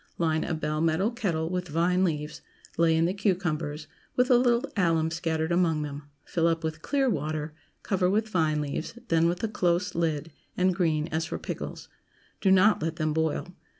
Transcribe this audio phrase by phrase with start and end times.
[0.17, 2.41] Line a bell metal kettle with vine leaves,
[2.75, 3.85] lay in the cucumbers,
[4.15, 8.61] with a little alum scattered among them; fill up with clear water; cover with vine
[8.61, 11.87] leaves, then with a close lid, and green as for pickles.
[12.41, 13.53] Do not let them boil.